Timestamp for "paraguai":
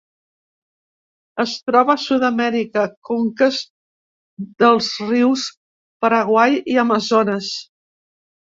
6.07-6.59